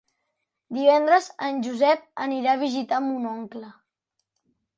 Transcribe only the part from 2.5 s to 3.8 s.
a visitar mon oncle.